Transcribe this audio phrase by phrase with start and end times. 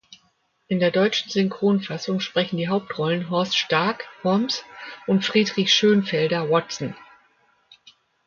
[0.67, 4.63] In der deutschen Synchronfassung sprechen die Hauptrollen Horst Stark (Holmes)
[5.05, 6.95] und Friedrich Schoenfelder (Watson).